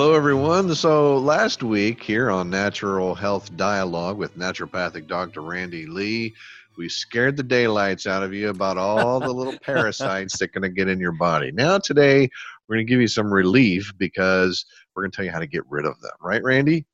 Hello, 0.00 0.14
everyone. 0.14 0.74
So, 0.74 1.18
last 1.18 1.62
week 1.62 2.02
here 2.02 2.30
on 2.30 2.48
Natural 2.48 3.14
Health 3.14 3.54
Dialogue 3.58 4.16
with 4.16 4.34
naturopathic 4.34 5.06
Dr. 5.06 5.42
Randy 5.42 5.84
Lee, 5.84 6.32
we 6.78 6.88
scared 6.88 7.36
the 7.36 7.42
daylights 7.42 8.06
out 8.06 8.22
of 8.22 8.32
you 8.32 8.48
about 8.48 8.78
all 8.78 9.20
the 9.20 9.30
little 9.30 9.58
parasites 9.62 10.38
that 10.38 10.44
are 10.46 10.58
going 10.58 10.62
to 10.62 10.74
get 10.74 10.88
in 10.88 10.98
your 11.00 11.12
body. 11.12 11.52
Now, 11.52 11.76
today, 11.76 12.30
we're 12.66 12.76
going 12.76 12.86
to 12.86 12.90
give 12.90 13.02
you 13.02 13.08
some 13.08 13.30
relief 13.30 13.92
because 13.98 14.64
we're 14.94 15.02
going 15.02 15.10
to 15.10 15.16
tell 15.16 15.24
you 15.26 15.32
how 15.32 15.38
to 15.38 15.46
get 15.46 15.68
rid 15.68 15.84
of 15.84 16.00
them. 16.00 16.12
Right, 16.22 16.42
Randy? 16.42 16.86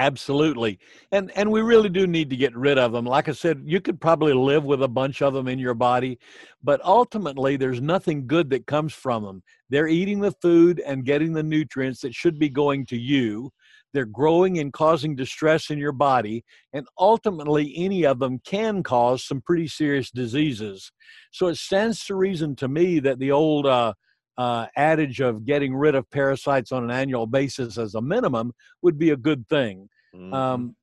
Absolutely. 0.00 0.78
And 1.10 1.32
and 1.36 1.50
we 1.50 1.60
really 1.60 1.88
do 1.88 2.06
need 2.06 2.30
to 2.30 2.36
get 2.36 2.54
rid 2.56 2.78
of 2.78 2.92
them. 2.92 3.04
Like 3.04 3.28
I 3.28 3.32
said, 3.32 3.62
you 3.66 3.80
could 3.80 4.00
probably 4.00 4.32
live 4.32 4.64
with 4.64 4.80
a 4.84 4.88
bunch 4.88 5.22
of 5.22 5.34
them 5.34 5.48
in 5.48 5.58
your 5.58 5.74
body, 5.74 6.20
but 6.62 6.80
ultimately 6.84 7.56
there's 7.56 7.80
nothing 7.80 8.28
good 8.28 8.48
that 8.50 8.66
comes 8.66 8.94
from 8.94 9.24
them. 9.24 9.42
They're 9.70 9.88
eating 9.88 10.20
the 10.20 10.30
food 10.40 10.80
and 10.86 11.04
getting 11.04 11.32
the 11.32 11.42
nutrients 11.42 12.00
that 12.02 12.14
should 12.14 12.38
be 12.38 12.48
going 12.48 12.86
to 12.86 12.96
you. 12.96 13.50
They're 13.92 14.04
growing 14.04 14.58
and 14.58 14.72
causing 14.72 15.16
distress 15.16 15.70
in 15.70 15.78
your 15.78 15.92
body, 15.92 16.44
and 16.72 16.86
ultimately 16.98 17.72
any 17.76 18.04
of 18.04 18.20
them 18.20 18.38
can 18.44 18.84
cause 18.84 19.24
some 19.24 19.40
pretty 19.40 19.66
serious 19.66 20.10
diseases. 20.12 20.92
So 21.32 21.48
it 21.48 21.56
stands 21.56 22.04
to 22.04 22.14
reason 22.14 22.54
to 22.56 22.68
me 22.68 23.00
that 23.00 23.18
the 23.18 23.32
old 23.32 23.66
uh, 23.66 23.94
uh, 24.38 24.66
adage 24.76 25.20
of 25.20 25.44
getting 25.44 25.74
rid 25.74 25.96
of 25.96 26.08
parasites 26.10 26.70
on 26.70 26.84
an 26.84 26.90
annual 26.92 27.26
basis 27.26 27.76
as 27.76 27.96
a 27.96 28.00
minimum 28.00 28.52
would 28.80 28.96
be 28.96 29.10
a 29.10 29.16
good 29.16 29.46
thing. 29.48 29.88
Mm-hmm. 30.14 30.32
Um, 30.32 30.76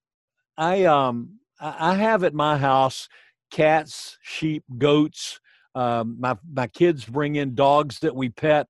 I 0.57 0.83
um, 0.83 1.39
I 1.59 1.95
have 1.95 2.23
at 2.25 2.33
my 2.33 2.57
house 2.57 3.07
cats, 3.49 4.17
sheep, 4.21 4.63
goats. 4.77 5.39
Um, 5.73 6.17
my 6.19 6.37
my 6.51 6.67
kids 6.67 7.05
bring 7.05 7.37
in 7.37 7.55
dogs 7.55 7.99
that 7.99 8.15
we 8.15 8.29
pet. 8.29 8.67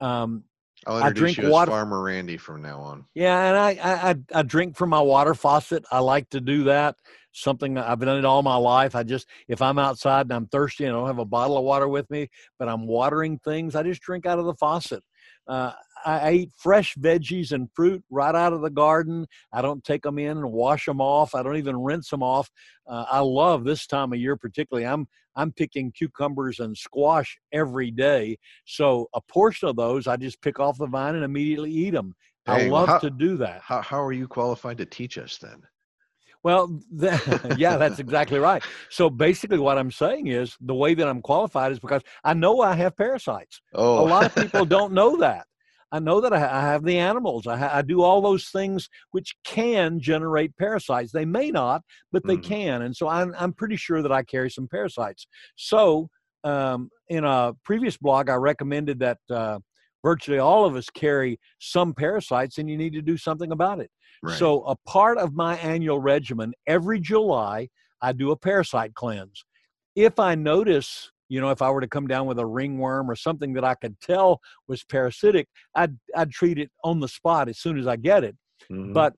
Um, 0.00 0.44
I'll 0.86 0.98
introduce 0.98 1.10
I 1.10 1.20
drink 1.20 1.38
you 1.38 1.44
as 1.44 1.50
water. 1.50 1.70
Farmer 1.72 2.02
Randy 2.02 2.36
from 2.36 2.62
now 2.62 2.80
on. 2.80 3.04
Yeah, 3.14 3.48
and 3.48 3.56
I, 3.56 3.70
I 4.04 4.38
I 4.38 4.42
drink 4.42 4.76
from 4.76 4.90
my 4.90 5.00
water 5.00 5.34
faucet. 5.34 5.84
I 5.90 5.98
like 5.98 6.30
to 6.30 6.40
do 6.40 6.64
that 6.64 6.96
something 7.32 7.76
I've 7.78 8.00
done 8.00 8.18
it 8.18 8.24
all 8.24 8.42
my 8.42 8.56
life. 8.56 8.94
I 8.94 9.02
just 9.02 9.26
if 9.48 9.60
I'm 9.60 9.78
outside 9.78 10.26
and 10.26 10.32
I'm 10.32 10.46
thirsty 10.46 10.84
and 10.84 10.94
I 10.94 10.98
don't 10.98 11.08
have 11.08 11.18
a 11.18 11.24
bottle 11.24 11.58
of 11.58 11.64
water 11.64 11.88
with 11.88 12.08
me, 12.10 12.28
but 12.58 12.68
I'm 12.68 12.86
watering 12.86 13.38
things, 13.38 13.74
I 13.74 13.82
just 13.82 14.02
drink 14.02 14.26
out 14.26 14.38
of 14.38 14.44
the 14.44 14.54
faucet. 14.54 15.02
Uh, 15.46 15.72
I 16.04 16.32
eat 16.32 16.50
fresh 16.56 16.96
veggies 16.96 17.52
and 17.52 17.68
fruit 17.74 18.02
right 18.10 18.34
out 18.34 18.52
of 18.52 18.60
the 18.60 18.70
garden. 18.70 19.26
I 19.52 19.62
don't 19.62 19.84
take 19.84 20.02
them 20.02 20.18
in 20.18 20.38
and 20.38 20.52
wash 20.52 20.86
them 20.86 21.00
off. 21.00 21.34
I 21.34 21.42
don't 21.42 21.56
even 21.56 21.76
rinse 21.76 22.10
them 22.10 22.22
off. 22.22 22.50
Uh, 22.86 23.04
I 23.10 23.20
love 23.20 23.64
this 23.64 23.86
time 23.86 24.12
of 24.12 24.18
year 24.18 24.36
particularly. 24.36 24.86
I'm 24.86 25.06
I'm 25.34 25.52
picking 25.52 25.92
cucumbers 25.92 26.60
and 26.60 26.76
squash 26.76 27.38
every 27.52 27.90
day. 27.90 28.36
So 28.66 29.08
a 29.14 29.20
portion 29.20 29.68
of 29.68 29.76
those 29.76 30.06
I 30.06 30.16
just 30.16 30.42
pick 30.42 30.60
off 30.60 30.78
the 30.78 30.86
vine 30.86 31.14
and 31.14 31.24
immediately 31.24 31.72
eat 31.72 31.90
them. 31.90 32.14
I 32.46 32.66
love 32.66 32.88
how, 32.88 32.98
to 32.98 33.10
do 33.10 33.36
that. 33.38 33.60
How, 33.62 33.80
how 33.80 34.02
are 34.02 34.12
you 34.12 34.26
qualified 34.26 34.78
to 34.78 34.86
teach 34.86 35.16
us 35.16 35.38
then? 35.38 35.62
Well, 36.42 36.80
the, 36.90 37.54
yeah, 37.58 37.76
that's 37.76 37.98
exactly 37.98 38.38
right. 38.38 38.62
So 38.90 39.08
basically, 39.08 39.58
what 39.58 39.78
I'm 39.78 39.90
saying 39.90 40.28
is 40.28 40.56
the 40.60 40.74
way 40.74 40.94
that 40.94 41.08
I'm 41.08 41.22
qualified 41.22 41.72
is 41.72 41.78
because 41.78 42.02
I 42.24 42.34
know 42.34 42.60
I 42.60 42.74
have 42.74 42.96
parasites. 42.96 43.60
Oh. 43.74 44.04
A 44.04 44.06
lot 44.06 44.26
of 44.26 44.34
people 44.42 44.64
don't 44.64 44.92
know 44.92 45.16
that. 45.18 45.46
I 45.92 45.98
know 45.98 46.22
that 46.22 46.32
I, 46.32 46.38
have 46.38 46.84
the 46.84 46.96
animals. 46.98 47.46
I, 47.46 47.78
I, 47.78 47.82
do 47.82 48.00
all 48.00 48.22
those 48.22 48.48
things 48.48 48.88
which 49.10 49.36
can 49.44 50.00
generate 50.00 50.56
parasites. 50.56 51.12
They 51.12 51.26
may 51.26 51.50
not, 51.50 51.82
but 52.10 52.26
they 52.26 52.38
mm. 52.38 52.42
can. 52.42 52.80
And 52.80 52.96
so 52.96 53.08
I'm, 53.08 53.34
I'm 53.38 53.52
pretty 53.52 53.76
sure 53.76 54.00
that 54.00 54.10
I 54.10 54.22
carry 54.22 54.50
some 54.50 54.66
parasites. 54.66 55.26
So 55.56 56.08
um, 56.44 56.88
in 57.10 57.24
a 57.24 57.52
previous 57.62 57.98
blog, 57.98 58.30
I 58.30 58.36
recommended 58.36 59.00
that 59.00 59.18
uh, 59.30 59.58
virtually 60.02 60.38
all 60.38 60.64
of 60.64 60.76
us 60.76 60.88
carry 60.88 61.38
some 61.58 61.92
parasites 61.92 62.56
and 62.56 62.70
you 62.70 62.78
need 62.78 62.94
to 62.94 63.02
do 63.02 63.18
something 63.18 63.52
about 63.52 63.78
it. 63.78 63.90
Right. 64.22 64.38
So, 64.38 64.62
a 64.64 64.76
part 64.86 65.18
of 65.18 65.34
my 65.34 65.56
annual 65.56 65.98
regimen, 65.98 66.52
every 66.66 67.00
July, 67.00 67.68
I 68.00 68.12
do 68.12 68.30
a 68.30 68.36
parasite 68.36 68.94
cleanse. 68.94 69.44
If 69.96 70.18
I 70.18 70.34
notice, 70.34 71.10
you 71.28 71.40
know, 71.40 71.50
if 71.50 71.60
I 71.60 71.70
were 71.70 71.80
to 71.80 71.88
come 71.88 72.06
down 72.06 72.26
with 72.26 72.38
a 72.38 72.46
ringworm 72.46 73.10
or 73.10 73.16
something 73.16 73.52
that 73.54 73.64
I 73.64 73.74
could 73.74 73.98
tell 74.00 74.40
was 74.68 74.84
parasitic, 74.84 75.48
I'd, 75.74 75.96
I'd 76.16 76.30
treat 76.30 76.58
it 76.58 76.70
on 76.84 77.00
the 77.00 77.08
spot 77.08 77.48
as 77.48 77.58
soon 77.58 77.78
as 77.78 77.86
I 77.86 77.96
get 77.96 78.22
it. 78.24 78.36
Mm-hmm. 78.70 78.92
But 78.92 79.14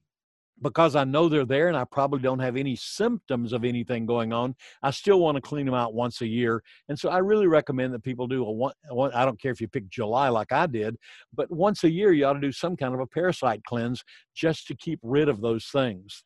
because 0.64 0.96
I 0.96 1.04
know 1.04 1.28
they're 1.28 1.44
there 1.44 1.68
and 1.68 1.76
I 1.76 1.84
probably 1.84 2.20
don't 2.20 2.38
have 2.38 2.56
any 2.56 2.74
symptoms 2.74 3.52
of 3.52 3.64
anything 3.64 4.06
going 4.06 4.32
on, 4.32 4.56
I 4.82 4.90
still 4.90 5.20
want 5.20 5.36
to 5.36 5.42
clean 5.42 5.66
them 5.66 5.74
out 5.74 5.92
once 5.92 6.22
a 6.22 6.26
year. 6.26 6.62
And 6.88 6.98
so 6.98 7.10
I 7.10 7.18
really 7.18 7.46
recommend 7.46 7.92
that 7.92 8.02
people 8.02 8.26
do 8.26 8.44
a 8.44 8.50
one, 8.50 8.72
one 8.88 9.12
I 9.12 9.26
don't 9.26 9.40
care 9.40 9.52
if 9.52 9.60
you 9.60 9.68
pick 9.68 9.88
July 9.90 10.30
like 10.30 10.52
I 10.52 10.66
did, 10.66 10.96
but 11.34 11.52
once 11.52 11.84
a 11.84 11.90
year 11.90 12.12
you 12.12 12.24
ought 12.24 12.32
to 12.32 12.40
do 12.40 12.50
some 12.50 12.76
kind 12.76 12.94
of 12.94 13.00
a 13.00 13.06
parasite 13.06 13.62
cleanse 13.64 14.02
just 14.34 14.66
to 14.68 14.74
keep 14.74 14.98
rid 15.02 15.28
of 15.28 15.42
those 15.42 15.66
things. 15.66 16.24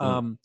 Mm. 0.00 0.06
Um, 0.06 0.38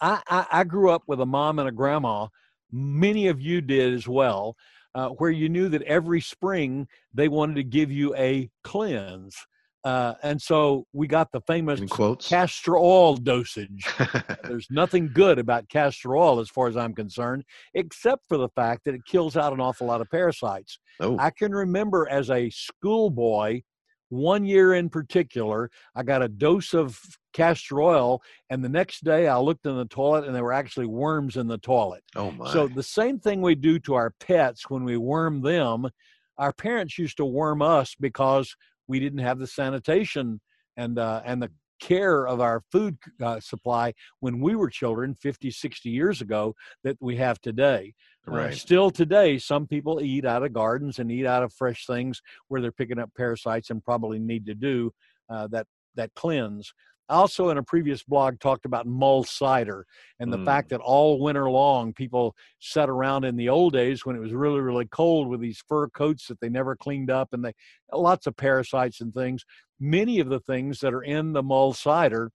I, 0.00 0.22
I, 0.28 0.46
I 0.52 0.64
grew 0.64 0.90
up 0.90 1.02
with 1.08 1.20
a 1.20 1.26
mom 1.26 1.58
and 1.58 1.68
a 1.68 1.72
grandma. 1.72 2.28
Many 2.70 3.26
of 3.26 3.40
you 3.40 3.60
did 3.60 3.92
as 3.92 4.06
well. 4.06 4.56
Uh, 4.94 5.10
where 5.10 5.30
you 5.30 5.48
knew 5.48 5.68
that 5.68 5.82
every 5.82 6.20
spring 6.20 6.88
they 7.12 7.28
wanted 7.28 7.54
to 7.54 7.62
give 7.62 7.92
you 7.92 8.14
a 8.16 8.50
cleanse. 8.64 9.36
Uh, 9.84 10.14
and 10.22 10.42
so 10.42 10.84
we 10.92 11.06
got 11.06 11.30
the 11.32 11.40
famous 11.42 11.80
castor 12.28 12.76
oil 12.76 13.16
dosage. 13.16 13.86
There's 14.44 14.66
nothing 14.70 15.10
good 15.14 15.38
about 15.38 15.68
castor 15.68 16.16
oil 16.16 16.40
as 16.40 16.48
far 16.48 16.66
as 16.66 16.76
I'm 16.76 16.94
concerned, 16.94 17.44
except 17.74 18.24
for 18.28 18.36
the 18.36 18.48
fact 18.50 18.84
that 18.84 18.94
it 18.94 19.04
kills 19.06 19.36
out 19.36 19.52
an 19.52 19.60
awful 19.60 19.86
lot 19.86 20.00
of 20.00 20.10
parasites. 20.10 20.78
Oh. 21.00 21.16
I 21.18 21.30
can 21.30 21.52
remember 21.52 22.08
as 22.10 22.28
a 22.30 22.50
schoolboy, 22.50 23.62
one 24.08 24.44
year 24.44 24.74
in 24.74 24.88
particular, 24.88 25.70
I 25.94 26.02
got 26.02 26.22
a 26.22 26.28
dose 26.28 26.74
of 26.74 26.98
castor 27.32 27.80
oil, 27.80 28.20
and 28.50 28.64
the 28.64 28.68
next 28.68 29.04
day 29.04 29.28
I 29.28 29.38
looked 29.38 29.66
in 29.66 29.76
the 29.76 29.84
toilet 29.84 30.24
and 30.24 30.34
there 30.34 30.44
were 30.44 30.52
actually 30.52 30.86
worms 30.86 31.36
in 31.36 31.46
the 31.46 31.58
toilet. 31.58 32.02
Oh 32.16 32.30
my. 32.32 32.52
So 32.52 32.66
the 32.68 32.82
same 32.82 33.20
thing 33.20 33.42
we 33.42 33.54
do 33.54 33.78
to 33.80 33.94
our 33.94 34.12
pets 34.18 34.68
when 34.68 34.84
we 34.84 34.96
worm 34.96 35.42
them, 35.42 35.88
our 36.36 36.52
parents 36.52 36.98
used 36.98 37.18
to 37.18 37.24
worm 37.24 37.62
us 37.62 37.94
because 38.00 38.56
we 38.88 38.98
didn't 38.98 39.20
have 39.20 39.38
the 39.38 39.46
sanitation 39.46 40.40
and 40.76 40.98
uh, 40.98 41.22
and 41.24 41.42
the 41.42 41.50
care 41.80 42.26
of 42.26 42.40
our 42.40 42.62
food 42.72 42.96
uh, 43.22 43.38
supply 43.38 43.92
when 44.20 44.40
we 44.40 44.56
were 44.56 44.68
children 44.68 45.14
50 45.14 45.50
60 45.50 45.88
years 45.88 46.20
ago 46.20 46.54
that 46.82 46.96
we 47.00 47.16
have 47.16 47.40
today 47.40 47.94
uh, 48.26 48.32
right. 48.32 48.52
Uh, 48.52 48.56
still 48.56 48.90
today 48.90 49.38
some 49.38 49.66
people 49.66 50.00
eat 50.02 50.24
out 50.24 50.42
of 50.42 50.52
gardens 50.52 50.98
and 50.98 51.12
eat 51.12 51.26
out 51.26 51.44
of 51.44 51.52
fresh 51.52 51.86
things 51.86 52.20
where 52.48 52.60
they're 52.60 52.72
picking 52.72 52.98
up 52.98 53.10
parasites 53.16 53.70
and 53.70 53.84
probably 53.84 54.18
need 54.18 54.44
to 54.46 54.54
do 54.54 54.90
uh, 55.30 55.46
that 55.46 55.66
that 55.94 56.12
cleanse 56.14 56.72
also 57.08 57.48
in 57.50 57.58
a 57.58 57.62
previous 57.62 58.02
blog 58.02 58.38
talked 58.38 58.64
about 58.64 58.86
mull 58.86 59.24
cider 59.24 59.86
and 60.20 60.32
the 60.32 60.38
mm. 60.38 60.44
fact 60.44 60.68
that 60.68 60.80
all 60.80 61.20
winter 61.20 61.50
long 61.50 61.92
people 61.92 62.34
sat 62.60 62.88
around 62.88 63.24
in 63.24 63.36
the 63.36 63.48
old 63.48 63.72
days 63.72 64.04
when 64.04 64.16
it 64.16 64.20
was 64.20 64.32
really 64.32 64.60
really 64.60 64.86
cold 64.86 65.28
with 65.28 65.40
these 65.40 65.62
fur 65.68 65.88
coats 65.88 66.26
that 66.26 66.40
they 66.40 66.48
never 66.48 66.76
cleaned 66.76 67.10
up 67.10 67.28
and 67.32 67.44
they 67.44 67.52
lots 67.92 68.26
of 68.26 68.36
parasites 68.36 69.00
and 69.00 69.14
things 69.14 69.44
many 69.80 70.20
of 70.20 70.28
the 70.28 70.40
things 70.40 70.80
that 70.80 70.94
are 70.94 71.02
in 71.02 71.32
the 71.32 71.42
mull 71.42 71.72
cider 71.72 72.30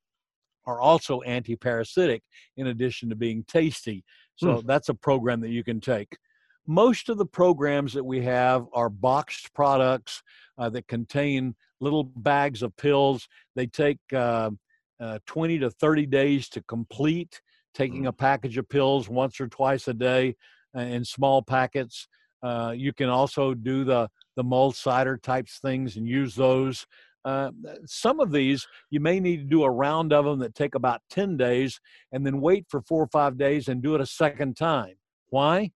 are 0.66 0.80
also 0.80 1.22
anti-parasitic 1.22 2.24
in 2.58 2.68
addition 2.68 3.10
to 3.10 3.16
being 3.16 3.44
tasty 3.48 4.04
so 4.36 4.48
mm. 4.48 4.66
that's 4.66 4.90
a 4.90 4.94
program 4.94 5.42
that 5.42 5.50
you 5.50 5.64
can 5.64 5.80
take 5.80 6.18
most 6.66 7.10
of 7.10 7.18
the 7.18 7.26
programs 7.26 7.94
that 7.94 8.04
we 8.04 8.22
have 8.22 8.66
are 8.74 8.90
boxed 8.90 9.54
products 9.54 10.24
uh, 10.58 10.70
that 10.70 10.88
contain 10.88 11.56
little 11.80 12.04
bags 12.04 12.64
of 12.64 12.76
pills. 12.78 13.28
They 13.56 13.68
take 13.68 14.00
uh, 14.14 14.52
uh, 15.00 15.20
20 15.26 15.60
to 15.60 15.70
30 15.70 16.06
days 16.06 16.50
to 16.50 16.62
complete 16.64 17.42
taking 17.74 18.06
a 18.06 18.14
package 18.14 18.58
of 18.58 18.70
pills 18.70 19.10
once 19.10 19.40
or 19.40 19.48
twice 19.48 19.88
a 19.88 19.94
day 19.94 20.36
uh, 20.76 20.82
in 20.82 21.04
small 21.04 21.42
packets. 21.42 22.08
Uh, 22.42 22.74
you 22.76 22.94
can 22.94 23.10
also 23.10 23.54
do 23.54 23.84
the 23.84 24.10
the 24.36 24.44
mull 24.44 24.72
cider 24.72 25.18
types 25.18 25.60
things 25.60 25.96
and 25.96 26.08
use 26.08 26.36
those. 26.36 26.86
Uh, 27.24 27.52
some 27.86 28.20
of 28.20 28.32
these 28.32 28.68
you 28.90 29.00
may 29.00 29.20
need 29.20 29.38
to 29.38 29.44
do 29.44 29.64
a 29.64 29.72
round 29.72 30.12
of 30.12 30.26
them 30.26 30.40
that 30.40 30.56
take 30.56 30.76
about 30.76 31.02
10 31.10 31.38
days 31.38 31.80
and 32.12 32.26
then 32.26 32.42
wait 32.42 32.66
for 32.68 32.82
four 32.82 33.02
or 33.04 33.08
five 33.08 33.38
days 33.38 33.68
and 33.70 33.82
do 33.82 33.96
it 33.96 34.02
a 34.02 34.06
second 34.06 34.58
time. 34.58 34.96
Why? 35.30 35.72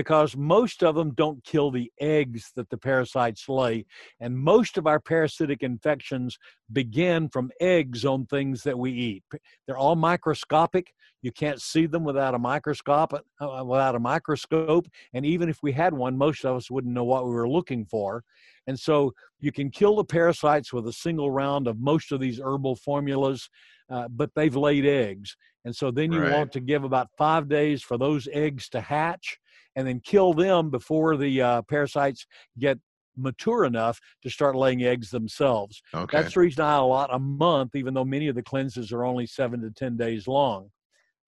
Because 0.00 0.34
most 0.34 0.82
of 0.82 0.94
them 0.94 1.12
don't 1.12 1.44
kill 1.44 1.70
the 1.70 1.92
eggs 2.00 2.52
that 2.56 2.70
the 2.70 2.78
parasites 2.78 3.50
lay. 3.50 3.84
And 4.18 4.34
most 4.34 4.78
of 4.78 4.86
our 4.86 4.98
parasitic 4.98 5.62
infections 5.62 6.38
begin 6.72 7.28
from 7.28 7.50
eggs 7.60 8.06
on 8.06 8.24
things 8.24 8.62
that 8.62 8.78
we 8.78 8.92
eat. 8.92 9.24
They're 9.66 9.76
all 9.76 9.96
microscopic. 9.96 10.94
You 11.20 11.32
can't 11.32 11.60
see 11.60 11.84
them 11.84 12.02
without 12.02 12.34
a 12.34 12.38
microscope, 12.38 13.12
uh, 13.12 13.62
without 13.62 13.94
a 13.94 13.98
microscope. 13.98 14.86
And 15.12 15.26
even 15.26 15.50
if 15.50 15.58
we 15.62 15.70
had 15.70 15.92
one, 15.92 16.16
most 16.16 16.46
of 16.46 16.56
us 16.56 16.70
wouldn't 16.70 16.94
know 16.94 17.04
what 17.04 17.26
we 17.26 17.32
were 17.32 17.46
looking 17.46 17.84
for. 17.84 18.24
And 18.66 18.80
so 18.80 19.12
you 19.38 19.52
can 19.52 19.68
kill 19.68 19.96
the 19.96 20.04
parasites 20.04 20.72
with 20.72 20.88
a 20.88 20.94
single 20.94 21.30
round 21.30 21.68
of 21.68 21.78
most 21.78 22.10
of 22.10 22.20
these 22.20 22.40
herbal 22.42 22.76
formulas, 22.76 23.50
uh, 23.90 24.08
but 24.08 24.30
they've 24.34 24.56
laid 24.56 24.86
eggs. 24.86 25.36
And 25.66 25.76
so 25.76 25.90
then 25.90 26.10
you 26.10 26.22
right. 26.22 26.32
want 26.32 26.52
to 26.52 26.60
give 26.60 26.84
about 26.84 27.08
five 27.18 27.50
days 27.50 27.82
for 27.82 27.98
those 27.98 28.26
eggs 28.32 28.70
to 28.70 28.80
hatch 28.80 29.38
and 29.76 29.86
then 29.86 30.00
kill 30.00 30.32
them 30.32 30.70
before 30.70 31.16
the 31.16 31.40
uh, 31.40 31.62
parasites 31.62 32.26
get 32.58 32.78
mature 33.16 33.64
enough 33.64 34.00
to 34.22 34.30
start 34.30 34.56
laying 34.56 34.82
eggs 34.82 35.10
themselves. 35.10 35.82
Okay. 35.94 36.20
That's 36.20 36.34
the 36.34 36.40
reason 36.40 36.64
I 36.64 36.76
allot 36.76 37.10
a 37.12 37.18
month, 37.18 37.74
even 37.74 37.94
though 37.94 38.04
many 38.04 38.28
of 38.28 38.34
the 38.34 38.42
cleanses 38.42 38.92
are 38.92 39.04
only 39.04 39.26
seven 39.26 39.60
to 39.62 39.70
ten 39.70 39.96
days 39.96 40.26
long. 40.26 40.70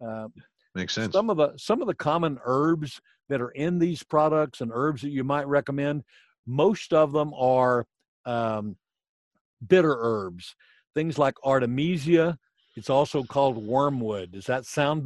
Uh, 0.04 0.28
Makes 0.74 0.94
sense. 0.94 1.12
Some 1.12 1.28
of 1.28 1.36
the 1.36 1.52
some 1.56 1.82
of 1.82 1.86
the 1.86 1.94
common 1.94 2.38
herbs 2.44 3.00
that 3.28 3.40
are 3.40 3.50
in 3.50 3.78
these 3.78 4.02
products 4.02 4.60
and 4.60 4.70
herbs 4.74 5.02
that 5.02 5.10
you 5.10 5.22
might 5.22 5.46
recommend, 5.46 6.02
most 6.46 6.92
of 6.92 7.12
them 7.12 7.32
are 7.34 7.86
um, 8.24 8.76
bitter 9.66 9.96
herbs. 10.00 10.54
Things 10.94 11.18
like 11.18 11.34
artemisia. 11.44 12.38
It's 12.74 12.90
also 12.90 13.22
called 13.22 13.58
wormwood. 13.58 14.32
Does 14.32 14.46
that 14.46 14.64
sound 14.64 15.04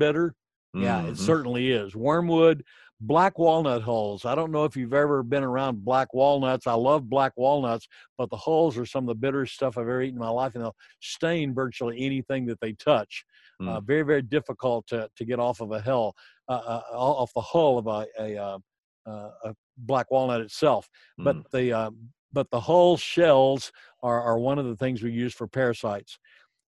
bitter? 0.81 0.87
Mm-hmm. 0.87 1.07
Yeah, 1.07 1.13
it 1.13 1.19
certainly 1.19 1.71
is. 1.71 1.95
Wormwood, 1.95 2.65
black 3.01 3.39
walnut 3.39 3.83
hulls. 3.83 4.25
I 4.25 4.35
don't 4.35 4.51
know 4.51 4.65
if 4.65 4.77
you've 4.77 4.95
ever 4.95 5.23
been 5.23 5.45
around 5.45 5.85
black 5.85 6.15
walnuts. 6.15 6.67
I 6.67 6.75
love 6.75 7.09
black 7.09 7.33
walnuts, 7.37 7.89
but 8.17 8.31
the 8.31 8.37
hulls 8.37 8.79
are 8.79 8.87
some 8.87 9.05
of 9.05 9.09
the 9.09 9.15
bitterest 9.15 9.55
stuff 9.55 9.77
I've 9.77 9.83
ever 9.83 10.03
eaten 10.03 10.17
in 10.17 10.21
my 10.21 10.29
life, 10.29 10.55
and 10.55 10.65
they'll 10.65 10.77
stain 11.01 11.55
virtually 11.55 12.05
anything 12.05 12.47
that 12.47 12.61
they 12.61 12.73
touch. 12.73 13.25
Mm. 13.61 13.69
Uh, 13.69 13.81
very, 13.81 14.03
very 14.03 14.23
difficult 14.23 14.87
to, 14.89 15.09
to 15.17 15.25
get 15.25 15.39
off 15.39 15.61
of 15.61 15.73
a 15.73 15.81
hull, 15.81 16.15
uh, 16.49 16.53
uh, 16.53 16.83
off 16.93 17.33
the 17.35 17.41
hull 17.41 17.79
of 17.79 17.87
a, 17.87 18.07
a, 18.19 18.37
uh, 18.37 18.59
uh, 19.07 19.31
a 19.45 19.55
black 19.79 20.11
walnut 20.11 20.41
itself. 20.41 20.89
Mm. 21.21 21.25
But 21.25 21.51
the 21.53 21.73
uh, 21.73 21.91
but 22.33 22.51
the 22.51 22.61
hull 22.61 22.99
shells 22.99 23.73
are, 24.03 24.21
are 24.21 24.39
one 24.39 24.59
of 24.59 24.67
the 24.67 24.77
things 24.77 25.03
we 25.03 25.11
use 25.11 25.33
for 25.33 25.47
parasites. 25.47 26.19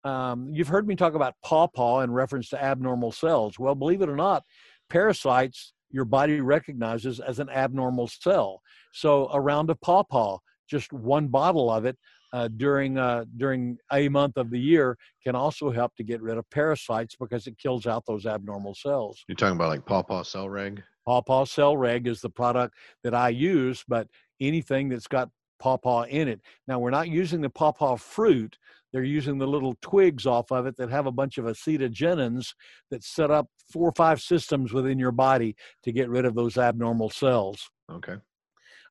Um, 0.09 0.49
you've 0.55 0.69
heard 0.69 0.89
me 0.89 0.97
talk 0.97 1.15
about 1.15 1.35
pawpaw 1.45 2.01
in 2.01 2.11
reference 2.11 2.49
to 2.51 2.63
abnormal 2.63 3.13
cells. 3.13 3.59
Well, 3.59 3.75
believe 3.75 4.01
it 4.01 4.09
or 4.09 4.17
not, 4.17 4.43
parasites 4.89 5.75
your 5.91 6.07
body 6.07 6.41
recognizes 6.41 7.21
as 7.21 7.39
an 7.39 7.51
abnormal 7.51 8.09
cell. 8.09 8.63
So 8.93 9.29
a 9.33 9.41
round 9.41 9.69
of 9.71 9.81
pawpaw, 9.83 10.39
just 10.69 10.93
one 10.93 11.29
bottle 11.29 11.71
of 11.71 11.85
it 11.85 11.97
uh, 12.33 12.49
during 12.49 12.99
uh, 12.99 13.25
during 13.37 13.79
a 13.93 14.09
month 14.09 14.37
of 14.37 14.51
the 14.51 14.59
year, 14.59 14.97
can 15.23 15.35
also 15.35 15.71
help 15.71 15.95
to 15.97 16.05
get 16.05 16.23
rid 16.23 16.39
of 16.39 16.49
parasites 16.51 17.15
because 17.19 17.47
it 17.47 17.59
kills 17.59 17.87
out 17.87 18.05
those 18.07 18.25
abnormal 18.25 18.75
cells. 18.75 19.25
You're 19.29 19.37
talking 19.37 19.57
about 19.57 19.69
like 19.69 19.87
pawpaw 19.87 20.23
cell 20.23 20.49
reg. 20.49 20.83
Pawpaw 21.07 21.45
cell 21.45 21.77
reg 21.77 22.07
is 22.07 22.21
the 22.21 22.31
product 22.31 22.75
that 23.03 23.15
I 23.15 23.31
use, 23.31 23.85
but 23.89 24.09
anything 24.41 24.89
that's 24.89 25.07
got 25.07 25.31
pawpaw 25.59 26.05
in 26.05 26.29
it. 26.29 26.41
Now 26.67 26.79
we're 26.79 26.91
not 26.91 27.09
using 27.09 27.41
the 27.41 27.51
pawpaw 27.51 27.97
fruit 27.97 28.57
they're 28.93 29.03
using 29.03 29.39
the 29.39 29.47
little 29.47 29.77
twigs 29.81 30.27
off 30.27 30.51
of 30.51 30.67
it 30.67 30.77
that 30.77 30.91
have 30.91 31.07
a 31.07 31.13
bunch 31.13 31.39
of 31.39 31.45
acetogenins 31.45 32.55
that 32.91 33.05
set 33.05 33.31
up 33.31 33.49
four 33.71 33.89
or 33.89 33.93
five 33.93 34.21
systems 34.21 34.73
within 34.73 34.99
your 34.99 35.13
body 35.13 35.57
to 35.85 35.93
get 35.93 36.09
rid 36.09 36.25
of 36.25 36.35
those 36.35 36.57
abnormal 36.57 37.11
cells. 37.11 37.69
Okay. 37.91 38.17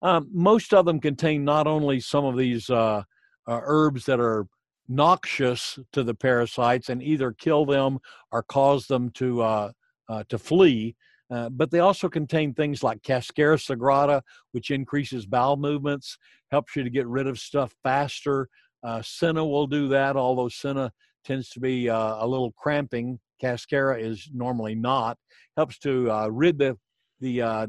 Um, 0.04 0.30
most 0.32 0.74
of 0.74 0.86
them 0.86 1.00
contain 1.00 1.44
not 1.44 1.66
only 1.66 2.00
some 2.00 2.26
of 2.26 2.38
these 2.38 2.70
uh, 2.70 3.04
uh, 3.48 3.60
herbs 3.64 4.06
that 4.06 4.20
are 4.20 4.46
noxious 4.88 5.80
to 5.94 6.04
the 6.04 6.14
parasites 6.14 6.90
and 6.90 7.02
either 7.02 7.32
kill 7.32 7.66
them 7.66 7.98
or 8.32 8.44
cause 8.44 8.86
them 8.88 9.10
to 9.12 9.42
uh, 9.42 9.72
uh 10.08 10.24
to 10.30 10.38
flee, 10.38 10.96
uh, 11.30 11.50
but 11.50 11.72
they 11.72 11.80
also 11.80 12.08
contain 12.08 12.54
things 12.54 12.84
like 12.84 13.04
Cascara 13.04 13.58
sagrada, 13.58 14.22
which 14.52 14.72
increases 14.72 15.26
bowel 15.26 15.58
movements, 15.58 16.18
helps 16.52 16.76
you 16.76 16.84
to 16.84 16.90
get 16.90 17.08
rid 17.08 17.28
of 17.28 17.40
stuff 17.40 17.74
faster. 17.84 18.48
Uh, 18.84 19.02
Senna 19.02 19.46
will 19.46 19.68
do 19.68 19.88
that, 19.90 20.16
although 20.16 20.48
Senna 20.48 20.92
tends 21.26 21.50
to 21.50 21.60
be 21.60 21.90
uh, 21.90 22.24
a 22.24 22.28
little 22.28 22.54
cramping. 22.54 23.20
Cascara 23.42 24.00
is 24.00 24.30
normally 24.34 24.76
not. 24.76 25.18
Helps 25.58 25.78
to 25.80 26.10
uh, 26.12 26.28
rid 26.28 26.58
the 26.58 26.78
the 27.20 27.42
uh, 27.42 27.68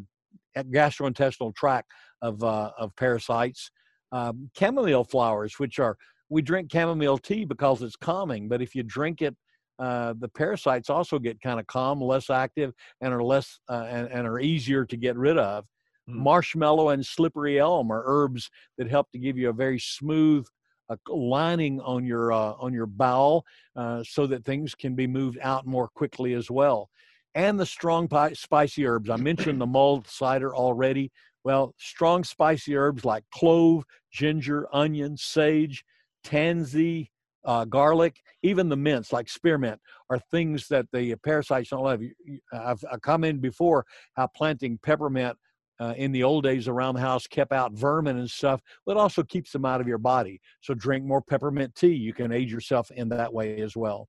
gastrointestinal 0.57 1.55
tract 1.55 1.91
of 2.23 2.43
uh, 2.45 2.71
of 2.79 2.95
parasites. 2.97 3.71
Um, 4.13 4.51
chamomile 4.59 5.05
flowers, 5.05 5.59
which 5.59 5.79
are 5.79 5.97
we 6.31 6.43
drink 6.43 6.71
chamomile 6.73 7.19
tea 7.19 7.45
because 7.45 7.83
it's 7.83 7.97
calming, 7.97 8.49
but 8.49 8.63
if 8.63 8.75
you 8.75 8.83
drink 8.83 9.21
it, 9.21 9.37
uh, 9.79 10.15
the 10.19 10.29
parasites 10.29 10.91
also 10.91 11.19
get 11.19 11.41
kind 11.41 11.61
of 11.61 11.67
calm, 11.67 12.01
less 12.01 12.31
active, 12.31 12.73
and 13.01 13.15
are 13.15 13.23
less 13.23 13.61
uh, 13.69 13.87
and, 13.89 14.09
and, 14.09 14.27
are 14.27 14.41
easier 14.41 14.85
to 14.85 14.97
get 14.97 15.17
rid 15.17 15.39
of. 15.39 15.65
Mm. 16.09 16.15
Marshmallow 16.15 16.89
and 16.91 17.05
slippery 17.05 17.61
elm 17.61 17.91
are 17.93 18.03
herbs 18.05 18.51
that 18.77 18.91
help 18.91 19.11
to 19.13 19.19
give 19.19 19.39
you 19.39 19.51
a 19.51 19.53
very 19.53 19.79
smooth 19.79 20.47
a 20.91 20.99
lining 21.13 21.81
on 21.81 22.05
your 22.05 22.33
uh, 22.33 22.55
on 22.59 22.73
your 22.73 22.87
bowel 22.87 23.45
uh, 23.77 24.03
so 24.05 24.27
that 24.27 24.45
things 24.45 24.75
can 24.75 24.95
be 24.95 25.07
moved 25.07 25.39
out 25.43 25.67
more 25.67 25.89
quickly 25.89 26.35
as 26.35 26.51
well. 26.51 26.89
And 27.35 27.61
the 27.61 27.67
strong 27.67 28.09
pi- 28.09 28.33
spicy 28.33 28.87
herbs. 28.87 29.11
I 29.11 29.17
mentioned 29.17 29.61
the 29.61 29.67
mulled 29.67 30.09
cider 30.09 30.55
already. 30.55 31.13
Well, 31.45 31.75
strong 31.79 32.25
spicy 32.25 32.75
herbs 32.77 33.05
like 33.05 33.25
clove, 33.33 33.85
ginger, 34.11 34.67
onion, 34.73 35.17
sage, 35.17 35.85
tansy, 36.25 37.11
uh, 37.49 37.65
garlic, 37.65 38.21
even 38.43 38.69
the 38.69 38.77
mints 38.77 39.11
like 39.11 39.29
spearmint 39.29 39.81
are 40.11 40.21
things 40.31 40.69
that 40.69 40.85
the 40.93 41.15
parasites 41.25 41.71
don't 41.71 41.83
love. 41.83 42.03
I've, 42.53 42.85
I've 42.93 43.01
commented 43.01 43.41
before 43.41 43.87
how 44.17 44.29
planting 44.37 44.79
peppermint 44.83 45.35
uh, 45.81 45.95
in 45.97 46.13
the 46.13 46.23
old 46.25 46.45
days 46.45 46.69
around 46.69 46.95
the 46.95 47.01
house 47.01 47.27
kept 47.27 47.53
out 47.53 47.73
vermin 47.73 48.19
and 48.19 48.31
stuff, 48.31 48.61
but 48.85 48.99
also 48.99 49.23
keeps 49.23 49.51
them 49.51 49.65
out 49.65 49.81
of 49.81 49.89
your 49.89 49.99
body. 49.99 50.41
So 50.61 50.75
drink 50.75 51.05
more 51.05 51.23
peppermint 51.23 51.75
tea. 51.75 51.95
You 51.95 52.13
can 52.13 52.33
aid 52.33 52.51
yourself 52.51 52.91
in 52.91 53.09
that 53.11 53.33
way 53.33 53.61
as 53.63 53.75
well. 53.75 54.09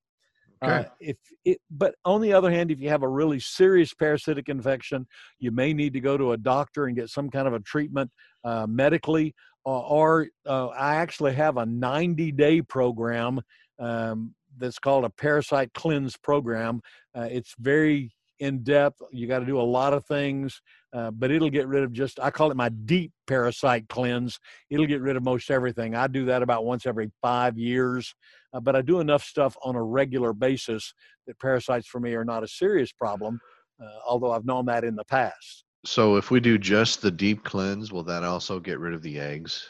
Okay. 0.62 0.74
Uh, 0.74 0.83
if 1.00 1.18
it, 1.45 1.59
but 1.71 1.95
on 2.03 2.19
the 2.19 2.33
other 2.33 2.51
hand, 2.51 2.71
if 2.71 2.81
you 2.81 2.89
have 2.89 3.03
a 3.03 3.07
really 3.07 3.39
serious 3.39 3.94
parasitic 3.94 4.50
infection, 4.50 5.07
you 5.38 5.51
may 5.51 5.74
need 5.74 5.94
to 5.94 6.01
go 6.01 6.18
to 6.18 6.33
a 6.33 6.38
doctor 6.38 6.88
and 6.88 6.97
get 6.97 7.09
some 7.09 7.30
kind 7.30 7.47
of 7.47 7.53
a 7.53 7.62
treatment 7.62 8.12
uh, 8.44 8.68
medically. 8.68 9.33
Uh, 9.69 9.81
or 9.81 10.27
uh, 10.48 10.69
I 10.69 10.95
actually 10.95 11.36
have 11.36 11.57
a 11.57 11.66
90 11.66 12.31
day 12.31 12.60
program 12.60 13.39
um, 13.77 14.33
that's 14.57 14.80
called 14.80 15.06
a 15.06 15.12
parasite 15.12 15.71
cleanse 15.75 16.18
program. 16.18 16.81
Uh, 17.16 17.27
it's 17.30 17.54
very 17.60 18.12
in 18.39 18.63
depth. 18.63 19.00
You 19.12 19.27
got 19.27 19.39
to 19.39 19.45
do 19.45 19.60
a 19.60 19.62
lot 19.62 19.94
of 19.94 20.04
things, 20.07 20.60
uh, 20.92 21.12
but 21.12 21.30
it'll 21.30 21.51
get 21.51 21.68
rid 21.68 21.83
of 21.83 21.94
just, 21.94 22.19
I 22.19 22.31
call 22.31 22.50
it 22.50 22.57
my 22.57 22.69
deep 22.69 23.12
parasite 23.27 23.88
cleanse. 23.89 24.39
It'll 24.71 24.88
get 24.88 25.01
rid 25.01 25.16
of 25.16 25.21
most 25.21 25.51
everything. 25.51 25.94
I 25.94 26.07
do 26.07 26.25
that 26.25 26.42
about 26.42 26.66
once 26.66 26.88
every 26.88 27.12
five 27.21 27.56
years, 27.56 28.16
uh, 28.54 28.62
but 28.62 28.75
I 28.75 28.81
do 28.81 29.01
enough 29.01 29.24
stuff 29.24 29.56
on 29.63 29.75
a 29.75 29.83
regular 29.83 30.33
basis 30.33 30.95
that 31.27 31.38
parasites 31.39 31.86
for 31.86 32.00
me 32.00 32.16
are 32.16 32.25
not 32.25 32.44
a 32.44 32.48
serious 32.48 32.92
problem, 32.92 33.39
uh, 33.80 34.00
although 34.07 34.31
I've 34.31 34.45
known 34.45 34.66
that 34.66 34.83
in 34.83 34.95
the 34.95 35.06
past. 35.06 35.63
So 35.85 36.17
if 36.17 36.29
we 36.29 36.39
do 36.39 36.57
just 36.57 37.01
the 37.01 37.11
deep 37.11 37.43
cleanse, 37.43 37.91
will 37.91 38.03
that 38.03 38.23
also 38.23 38.59
get 38.59 38.79
rid 38.79 38.93
of 38.93 39.01
the 39.01 39.19
eggs? 39.19 39.69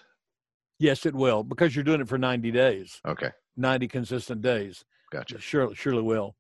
Yes, 0.80 1.06
it 1.06 1.14
will 1.14 1.44
because 1.44 1.76
you're 1.76 1.84
doing 1.84 2.02
it 2.02 2.08
for 2.08 2.18
90 2.18 2.52
days. 2.52 3.00
Okay. 3.06 3.30
90 3.58 3.88
consistent 3.88 4.42
days. 4.42 4.84
Gotcha. 5.12 5.40
Surely, 5.40 5.76
surely 5.76 6.02
will. 6.02 6.36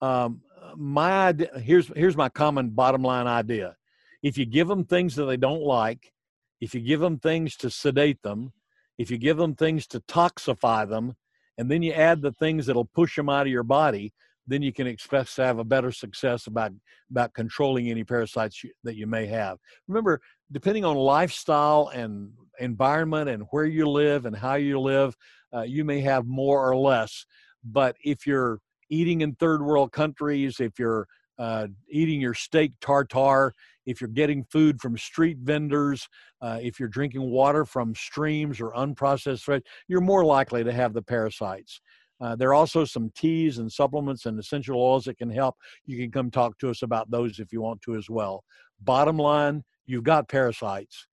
Um, 0.00 0.42
my 0.76 1.28
idea, 1.28 1.50
here's 1.58 1.88
here's 1.94 2.16
my 2.16 2.28
common 2.28 2.70
bottom 2.70 3.02
line 3.02 3.26
idea. 3.26 3.76
If 4.22 4.38
you 4.38 4.46
give 4.46 4.68
them 4.68 4.84
things 4.84 5.16
that 5.16 5.26
they 5.26 5.36
don't 5.36 5.62
like, 5.62 6.12
if 6.60 6.74
you 6.74 6.80
give 6.80 7.00
them 7.00 7.18
things 7.18 7.56
to 7.58 7.70
sedate 7.70 8.22
them, 8.22 8.52
if 8.98 9.10
you 9.10 9.18
give 9.18 9.36
them 9.36 9.54
things 9.54 9.86
to 9.88 10.00
toxify 10.00 10.88
them, 10.88 11.14
and 11.58 11.70
then 11.70 11.82
you 11.82 11.92
add 11.92 12.22
the 12.22 12.32
things 12.32 12.66
that'll 12.66 12.84
push 12.84 13.16
them 13.16 13.28
out 13.28 13.46
of 13.46 13.52
your 13.52 13.64
body, 13.64 14.12
then 14.46 14.62
you 14.62 14.72
can 14.72 14.86
expect 14.86 15.34
to 15.36 15.44
have 15.44 15.58
a 15.58 15.64
better 15.64 15.92
success 15.92 16.46
about 16.46 16.72
about 17.10 17.32
controlling 17.34 17.88
any 17.88 18.04
parasites 18.04 18.64
you, 18.64 18.70
that 18.84 18.96
you 18.96 19.06
may 19.06 19.26
have. 19.26 19.58
Remember, 19.88 20.20
depending 20.50 20.84
on 20.84 20.96
lifestyle 20.96 21.90
and 21.94 22.30
environment 22.58 23.28
and 23.28 23.44
where 23.50 23.66
you 23.66 23.88
live 23.88 24.26
and 24.26 24.36
how 24.36 24.54
you 24.54 24.80
live, 24.80 25.14
uh, 25.54 25.62
you 25.62 25.84
may 25.84 26.00
have 26.00 26.26
more 26.26 26.66
or 26.68 26.76
less. 26.76 27.26
But 27.64 27.96
if 28.02 28.26
you're 28.26 28.58
eating 28.90 29.20
in 29.20 29.34
third 29.34 29.62
world 29.62 29.92
countries, 29.92 30.60
if 30.60 30.78
you're 30.78 31.06
uh, 31.38 31.66
eating 31.90 32.20
your 32.20 32.34
steak 32.34 32.72
tartare, 32.80 33.52
if 33.86 34.00
you're 34.00 34.08
getting 34.08 34.44
food 34.44 34.80
from 34.80 34.96
street 34.96 35.38
vendors, 35.42 36.08
uh, 36.40 36.58
if 36.62 36.78
you're 36.78 36.88
drinking 36.88 37.22
water 37.22 37.64
from 37.64 37.94
streams 37.94 38.60
or 38.60 38.70
unprocessed 38.72 39.42
fresh, 39.42 39.62
you're 39.88 40.00
more 40.00 40.24
likely 40.24 40.62
to 40.62 40.72
have 40.72 40.92
the 40.92 41.02
parasites. 41.02 41.80
Uh, 42.22 42.36
there 42.36 42.50
are 42.50 42.54
also 42.54 42.84
some 42.84 43.10
teas 43.16 43.58
and 43.58 43.70
supplements 43.70 44.26
and 44.26 44.38
essential 44.38 44.80
oils 44.80 45.04
that 45.04 45.18
can 45.18 45.28
help. 45.28 45.56
You 45.86 45.98
can 45.98 46.10
come 46.12 46.30
talk 46.30 46.56
to 46.58 46.70
us 46.70 46.82
about 46.82 47.10
those 47.10 47.40
if 47.40 47.52
you 47.52 47.60
want 47.60 47.82
to 47.82 47.96
as 47.96 48.08
well. 48.08 48.44
Bottom 48.80 49.18
line, 49.18 49.64
you've 49.86 50.04
got 50.04 50.28
parasites. 50.28 51.08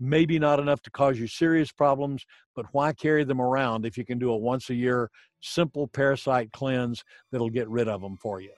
Maybe 0.00 0.38
not 0.38 0.58
enough 0.58 0.80
to 0.82 0.90
cause 0.90 1.18
you 1.18 1.26
serious 1.26 1.70
problems, 1.70 2.24
but 2.56 2.66
why 2.72 2.92
carry 2.94 3.24
them 3.24 3.40
around 3.40 3.84
if 3.84 3.98
you 3.98 4.04
can 4.04 4.18
do 4.18 4.30
a 4.30 4.36
once 4.36 4.70
a 4.70 4.74
year 4.74 5.10
simple 5.40 5.86
parasite 5.86 6.50
cleanse 6.52 7.04
that'll 7.30 7.50
get 7.50 7.68
rid 7.68 7.86
of 7.86 8.00
them 8.00 8.16
for 8.16 8.40
you? 8.40 8.52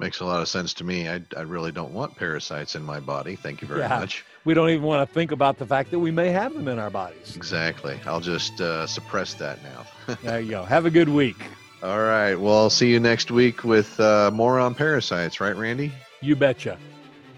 Makes 0.00 0.20
a 0.20 0.24
lot 0.24 0.40
of 0.40 0.48
sense 0.48 0.72
to 0.74 0.84
me. 0.84 1.10
I, 1.10 1.20
I 1.36 1.42
really 1.42 1.72
don't 1.72 1.92
want 1.92 2.16
parasites 2.16 2.74
in 2.74 2.82
my 2.82 3.00
body. 3.00 3.36
Thank 3.36 3.60
you 3.60 3.68
very 3.68 3.80
yeah, 3.80 3.98
much. 4.00 4.24
We 4.46 4.54
don't 4.54 4.70
even 4.70 4.82
want 4.82 5.06
to 5.06 5.14
think 5.14 5.30
about 5.30 5.58
the 5.58 5.66
fact 5.66 5.90
that 5.90 5.98
we 5.98 6.10
may 6.10 6.30
have 6.30 6.54
them 6.54 6.68
in 6.68 6.78
our 6.78 6.88
bodies. 6.88 7.36
Exactly. 7.36 8.00
I'll 8.06 8.22
just 8.22 8.62
uh, 8.62 8.86
suppress 8.86 9.34
that 9.34 9.58
now. 9.62 10.16
there 10.22 10.40
you 10.40 10.52
go. 10.52 10.64
Have 10.64 10.86
a 10.86 10.90
good 10.90 11.10
week. 11.10 11.36
All 11.82 12.00
right. 12.00 12.34
Well, 12.34 12.54
I'll 12.54 12.70
see 12.70 12.90
you 12.90 12.98
next 12.98 13.30
week 13.30 13.62
with 13.62 14.00
uh, 14.00 14.30
more 14.32 14.58
on 14.58 14.74
parasites, 14.74 15.38
right, 15.38 15.54
Randy? 15.54 15.92
You 16.22 16.34
betcha. 16.34 16.78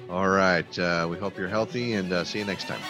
All 0.08 0.28
right. 0.28 0.78
Uh, 0.78 1.08
we 1.10 1.18
hope 1.18 1.36
you're 1.36 1.48
healthy 1.48 1.94
and 1.94 2.12
uh, 2.12 2.22
see 2.22 2.38
you 2.38 2.44
next 2.44 2.68
time. 2.68 2.80